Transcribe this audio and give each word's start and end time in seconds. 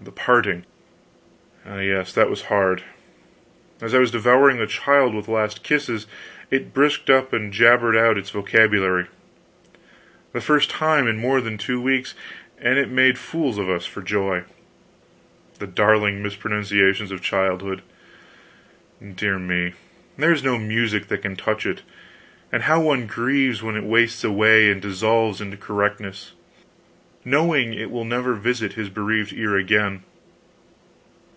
The 0.00 0.10
parting 0.10 0.66
ah, 1.64 1.78
yes, 1.78 2.12
that 2.12 2.28
was 2.28 2.42
hard. 2.46 2.82
As 3.80 3.94
I 3.94 4.00
was 4.00 4.10
devouring 4.10 4.56
the 4.58 4.66
child 4.66 5.14
with 5.14 5.28
last 5.28 5.62
kisses, 5.62 6.08
it 6.50 6.74
brisked 6.74 7.08
up 7.08 7.32
and 7.32 7.52
jabbered 7.52 7.96
out 7.96 8.18
its 8.18 8.30
vocabulary! 8.30 9.06
the 10.32 10.40
first 10.40 10.68
time 10.70 11.06
in 11.06 11.18
more 11.18 11.40
than 11.40 11.56
two 11.56 11.80
weeks, 11.80 12.16
and 12.60 12.80
it 12.80 12.90
made 12.90 13.16
fools 13.16 13.58
of 13.58 13.70
us 13.70 13.86
for 13.86 14.02
joy. 14.02 14.42
The 15.60 15.68
darling 15.68 16.20
mispronunciations 16.20 17.12
of 17.12 17.22
childhood! 17.22 17.82
dear 19.14 19.38
me, 19.38 19.74
there's 20.18 20.42
no 20.42 20.58
music 20.58 21.06
that 21.08 21.22
can 21.22 21.36
touch 21.36 21.64
it; 21.64 21.82
and 22.50 22.64
how 22.64 22.80
one 22.80 23.06
grieves 23.06 23.62
when 23.62 23.76
it 23.76 23.84
wastes 23.84 24.24
away 24.24 24.68
and 24.68 24.82
dissolves 24.82 25.40
into 25.40 25.56
correctness, 25.56 26.32
knowing 27.24 27.72
it 27.72 27.88
will 27.88 28.04
never 28.04 28.34
visit 28.34 28.72
his 28.72 28.88
bereaved 28.88 29.32
ear 29.32 29.54
again. 29.56 30.02